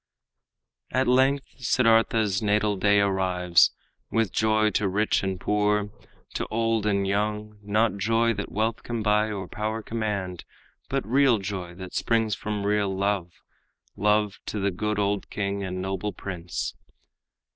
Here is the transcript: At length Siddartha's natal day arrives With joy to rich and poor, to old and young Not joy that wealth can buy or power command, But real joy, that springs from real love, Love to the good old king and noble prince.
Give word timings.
At 0.89 1.07
length 1.07 1.45
Siddartha's 1.59 2.41
natal 2.41 2.75
day 2.75 2.99
arrives 3.01 3.69
With 4.09 4.31
joy 4.33 4.71
to 4.71 4.87
rich 4.87 5.21
and 5.21 5.39
poor, 5.39 5.91
to 6.33 6.47
old 6.47 6.87
and 6.87 7.05
young 7.05 7.59
Not 7.61 7.97
joy 7.97 8.33
that 8.33 8.51
wealth 8.51 8.81
can 8.81 9.03
buy 9.03 9.29
or 9.31 9.47
power 9.47 9.83
command, 9.83 10.43
But 10.89 11.05
real 11.05 11.37
joy, 11.37 11.75
that 11.75 11.93
springs 11.93 12.33
from 12.33 12.65
real 12.65 12.89
love, 12.89 13.31
Love 13.95 14.39
to 14.47 14.57
the 14.59 14.71
good 14.71 14.97
old 14.97 15.29
king 15.29 15.61
and 15.63 15.83
noble 15.83 16.13
prince. 16.13 16.73